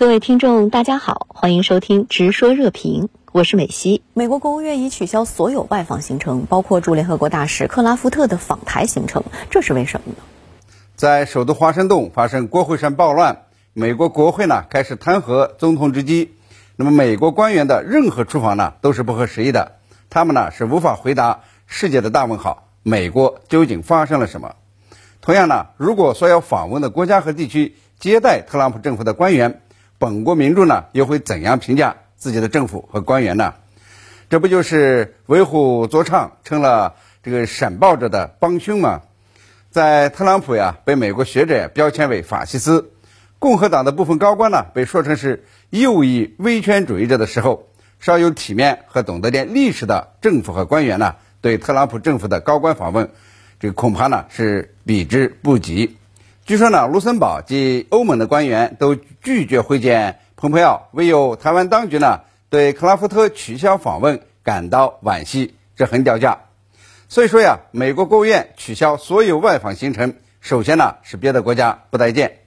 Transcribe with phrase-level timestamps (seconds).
[0.00, 4.02] 各位听众，大家好，欢迎收听《直说热评》，我是美西。
[4.14, 10.22] 美国国务院已取消所有外访行程，包括驻联合国大使克拉夫特的访台行程，这是为什么呢？
[10.96, 13.42] 在首都华盛顿发生国会山暴乱，
[13.74, 16.34] 美国国会呢开始弹劾总统之机，
[16.76, 19.72] 那么美国官员的任何出访呢都是不合时宜的，
[20.08, 24.54] 他们呢是无法回答世界的大问号：美国究竟发生了什么？
[25.20, 29.60] 同样呢，如果所有访问的国家和地区接待特朗普政府的官员，
[30.00, 33.52] 本国民众呢又会怎样评价自己的政府和官员呢？
[34.30, 39.02] 这不就是为虎作伥，成了这个闪暴者的帮凶吗？
[39.70, 42.92] 在特朗普呀被美国学者标签为法西斯，
[43.38, 53.10] 共和党的部分高官呢被说成是右翼威权主义者的时候，稍有体面和懂得点历史的政府和官员呢，对特朗普政府的高官访问，
[53.58, 55.98] 这个恐怕呢是比之不及。
[56.50, 66.40] 据说呢，卢森堡及欧盟的官员都拒绝会见蓬佩奥，唯有台湾当局呢对克拉夫特取消访问感到惋惜，这很掉价。
[67.08, 72.38] 所以说呀，美国国务院取消所有外访行程，首先呢是别的国家不待见，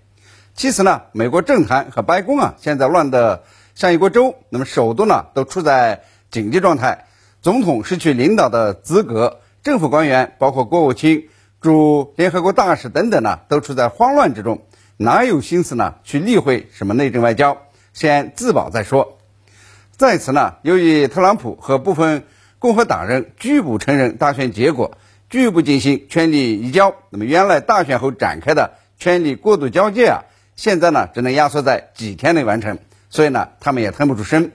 [0.53, 7.05] 其次呢，美国政坛和白宫啊现在乱得像一锅粥，那么首都呢都处在紧急状态，
[7.41, 11.29] 总统失去领导的资格，政府官员包括国务卿。
[11.63, 14.63] 驻联合国大使等等呢，都处在慌乱之中，
[14.97, 17.57] 哪有心思呢去理会什么内政外交？
[17.93, 19.17] 先自保再说。
[19.95, 22.25] 在此呢，由于特朗普和部分
[22.59, 24.97] 共和党人拒不承认大选结果，
[25.29, 30.25] 拒不进行权力移交，那么原来大选后展开的权力过渡交接啊，
[30.57, 32.77] 现在呢只能压缩在几天内完成，
[33.09, 34.51] 所以呢他们也腾不出身。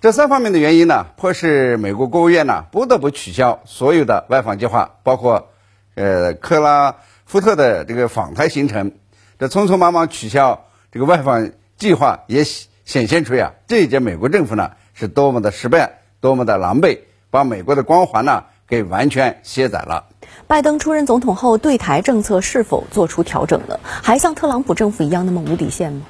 [0.00, 5.50] 这三方面的原因呢，迫使美国国务院呢不得不取消所有的外访计划，包括。
[5.96, 8.92] 呃，克拉夫特的这个访台行程，
[9.38, 20.04] 这匆匆忙忙取消这个外访计划，也显现出呀，这一届美国政府呢是多么的失败，多么的狼狈，把美国的光环呢给完全卸载了。
[20.46, 23.80] 拜登出任总统后，对台政策是否做出调整了？
[23.82, 26.02] 还像特朗普政府一样那么无底线吗？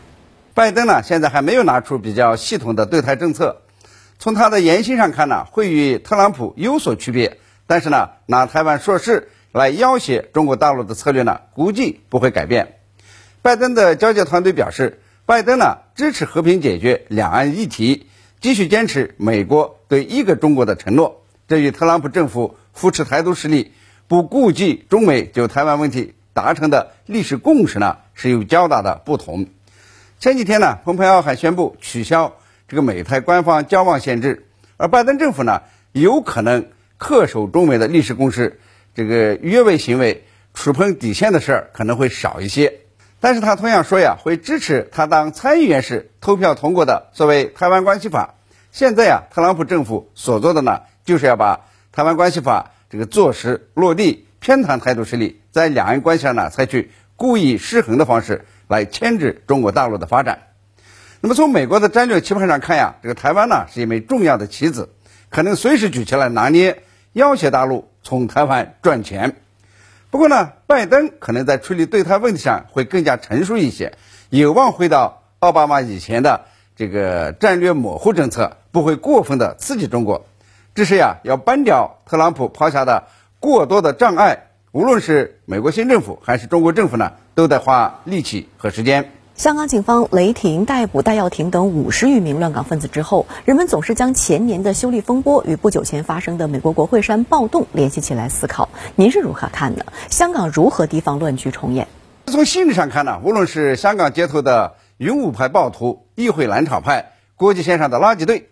[0.52, 3.62] 拜登呢，现在还没有拿出比较系统的对台政策。
[4.18, 9.28] 从他的言行上看呢，会与特朗普有所区别，但是呢，拿台湾说事。
[9.56, 12.76] 来要挟中国大陆的策略呢，估计不会改变。
[13.40, 18.06] 拜登的交接团队表示，拜登呢支持和平解决两岸议题，
[18.40, 21.22] 继续坚持美国对一个中国的承诺。
[21.48, 23.72] 这与特朗普政府扶持台独势力，
[24.08, 29.46] 不顾及中美就台湾问题达成的历史共识呢，是有较大的不同。
[30.20, 32.34] 前几天呢，蓬佩奥还宣布取消
[32.68, 34.44] 这个美台官方交往限制，
[34.76, 35.62] 而拜登政府呢，
[35.92, 36.66] 有可能
[36.98, 38.60] 恪守中美的历史共识。
[38.96, 40.24] 这个越位行为
[40.54, 42.80] 触碰底线的事儿可能会少一些，
[43.20, 48.36] 但是他同样说呀，会支持他当参议员时投票通过的所谓《台湾关系法》。
[48.72, 51.56] 现在呀，特朗普政府所做的呢，就是要把
[51.92, 60.44] 《台湾关系法》这个坐实落地，偏袒台独势力，在两岸关系上呢，采取故意失衡的方式来牵制中国大陆的发展。
[61.20, 64.88] 那么从美国的战略棋盘上看呀，这个台湾呢是一枚重要的棋子，
[65.28, 66.82] 可能随时举起来拿捏，
[67.12, 67.90] 要挟大陆。
[68.06, 69.34] 从台湾赚钱，
[70.10, 73.94] 不过呢，拜登可能在处理对台问题上会更加成熟一些，
[74.30, 76.42] 有望回到奥巴马以前的
[76.76, 80.24] 这个战略模糊政策，不会过分的刺激中国。
[80.76, 83.08] 只是呀，要搬掉特朗普抛下的
[83.40, 89.10] 过多的障碍，无论是美国新政府还是中国政府呢，都得花力气和时间。
[89.36, 98.70] 香港警方雷霆逮捕戴耀廷等五十余名乱港分子之后，人们总是将前年的修例风波与不久前发生的美国国会山暴动联系起来思考。
[98.94, 99.84] 您是如何看的？
[100.08, 101.86] 香港如何提防乱局重演？
[102.24, 108.48] 从性质上看呢，无论是香港街头的云雾派暴徒、议会蓝场派、国际线上的垃圾队，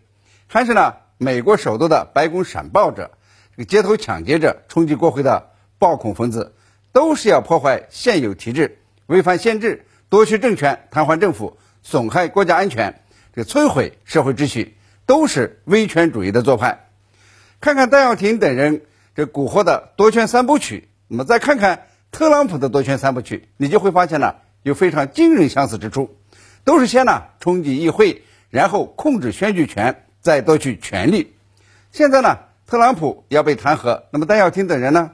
[0.48, 3.12] 还是呢美国首都的白宫闪暴者、
[3.56, 5.46] 这个街头抢劫者、冲击国会的
[5.78, 6.52] 暴恐分子，
[6.92, 9.86] 都是要破坏现有体制，违反宪制。
[10.14, 13.02] 夺取政权、瘫痪政府、损害国家安全、
[13.34, 14.76] 这摧毁社会秩序，
[15.06, 16.88] 都是威权主义的做派。
[17.61, 18.82] 看看戴耀廷等人
[19.16, 26.16] 这蛊惑的夺权三部曲，那么再看看特朗普的夺权三部曲，你就会发现呢，有非常惊人相似之处，
[26.62, 31.34] 都是先呢冲击议会，然后控制选举权，再夺取权力。
[31.90, 32.38] 现在呢，
[32.69, 35.11] 特朗普要被弹劾，那么戴耀廷等人呢，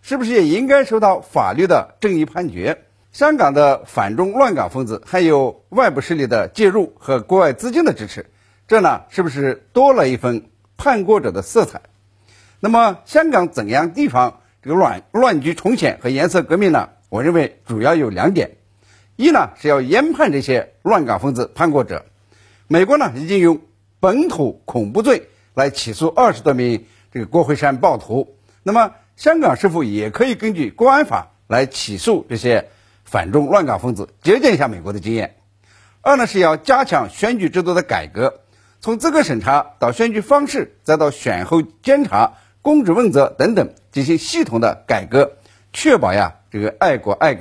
[0.00, 2.83] 是不是也应该受到法律的正义判决？
[3.14, 8.26] 香港的反中乱港分子还有外部势力的介入和国外资金的支持，
[8.66, 11.80] 这呢是不是多了一份叛国者的色彩？
[12.58, 16.88] 那么香港怎样预防这个乱乱局重现和颜色革命呢？
[17.08, 18.56] 我认为主要有两点：
[19.14, 22.06] 一呢是要严判这些乱港分子叛国者。
[22.66, 23.60] 美国呢已经用
[24.00, 28.36] 本土恐怖罪来起诉二十多名这个国会山暴徒。
[28.64, 32.70] 那么香港是否也可以根据国安法来起诉这些
[33.14, 35.36] 反中乱港分子，借鉴一下美国的经验？
[36.00, 38.40] 二呢是要加强选举制度的改革，
[38.80, 45.34] 从资格审查到选举方式，再到选后监察、公职问责等等进行系统的改革，
[45.72, 47.38] 确保呀这个爱国爱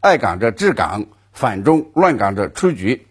[0.00, 3.06] 爱港者治港，反中乱港者出局。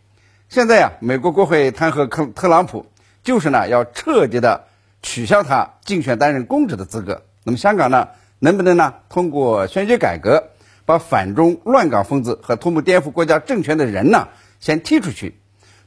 [0.50, 2.86] 现在呀，美国国会弹劾特特朗普，
[3.24, 4.66] 就是呢要彻底的
[5.02, 7.24] 取消他竞选担任公职的资格。
[7.44, 10.52] 那么香港呢，能不能呢通过选举改革，
[10.86, 14.28] 把反中乱港分子和图谋颠覆国家政权的人呢？
[14.60, 15.36] 先踢出去，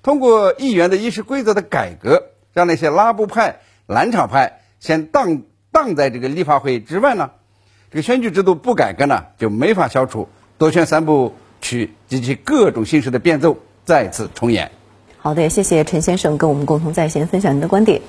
[0.03, 7.31] 通过议员的议事规则的改革，让那些拉布派、蓝场派先荡荡在这个立法会之外呢？
[7.91, 10.29] 这个选举制度不改革呢，就没法消除
[10.59, 14.71] 多选三部曲及其各种形式的变奏再次重演。
[15.19, 18.03] 好的，谢谢陈先生跟我们共同在线分享您的观点。